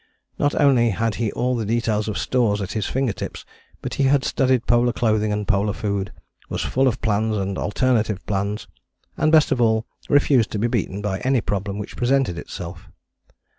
[0.39, 3.45] Not only had he all the details of stores at his finger tips,
[3.83, 6.11] but he had studied polar clothing and polar food,
[6.49, 8.67] was full of plans and alternative plans,
[9.15, 12.89] and, best of all, refused to be beaten by any problem which presented itself.